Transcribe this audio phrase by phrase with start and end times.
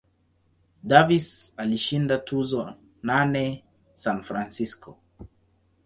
[0.91, 3.45] Davis alishinda tuzo nane
[4.03, 4.97] San Francisco.